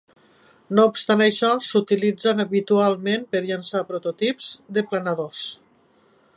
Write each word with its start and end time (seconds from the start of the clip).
No 0.77 0.85
obstant 0.91 1.21
això, 1.25 1.51
s'utilitza 1.67 2.33
habitualment 2.45 3.29
per 3.35 3.43
llançar 3.51 3.85
prototips 3.93 4.51
de 4.79 4.89
planadors. 4.95 5.47